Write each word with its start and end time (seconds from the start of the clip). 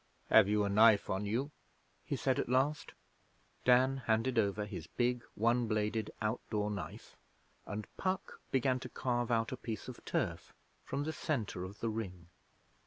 'Have 0.31 0.47
you 0.47 0.63
a 0.63 0.69
knife 0.69 1.11
on 1.11 1.27
you?' 1.27 1.51
he 2.03 2.15
said 2.15 2.39
at 2.39 2.49
last. 2.49 2.93
Dan 3.65 3.97
handed 3.97 4.39
over 4.39 4.65
his 4.65 4.87
big 4.87 5.23
one 5.35 5.67
bladed 5.67 6.09
outdoor 6.23 6.71
knife, 6.71 7.15
and 7.67 7.85
Puck 7.97 8.41
began 8.49 8.79
to 8.79 8.89
carve 8.89 9.29
out 9.29 9.51
a 9.51 9.57
piece 9.57 9.87
of 9.87 10.03
turf 10.03 10.55
from 10.83 11.03
the 11.03 11.13
centre 11.13 11.63
of 11.63 11.81
the 11.81 11.89
Ring. 11.89 12.29